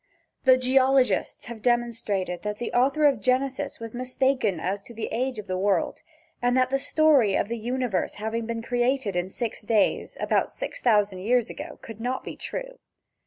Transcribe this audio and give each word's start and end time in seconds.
The 0.45 0.57
geologists 0.57 1.47
demonstrated 1.61 2.41
that 2.41 2.57
the 2.57 2.73
author 2.73 3.05
of 3.05 3.21
Genesis 3.21 3.79
was 3.79 3.93
mistaken 3.93 4.59
as 4.59 4.81
to 4.81 4.95
the 4.95 5.09
age 5.11 5.37
of 5.37 5.45
the 5.45 5.59
world, 5.59 6.01
and 6.41 6.57
that 6.57 6.71
the 6.71 6.79
story 6.79 7.35
of 7.35 7.49
the 7.49 7.59
universe 7.59 8.15
having 8.15 8.47
been 8.47 8.63
created 8.63 9.15
in 9.15 9.29
six 9.29 9.61
days, 9.61 10.17
about 10.19 10.49
six 10.49 10.81
thousand 10.81 11.19
years 11.19 11.51
ago 11.51 11.77
could 11.83 12.01
not 12.01 12.23
be 12.23 12.35
true. 12.35 12.79